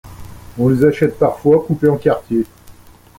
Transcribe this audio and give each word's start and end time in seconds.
On 0.57 0.67
les 0.67 0.83
achète 0.83 1.19
parfois 1.19 1.63
coupés 1.63 1.87
en 1.87 1.97
quartiers. 1.97 2.47